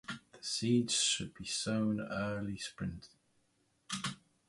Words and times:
The 0.33 0.39
seeds 0.41 0.95
should 0.95 1.35
be 1.35 1.45
sown 1.45 2.01
early 2.01 2.53
in 2.53 2.57
Spring. 2.57 3.01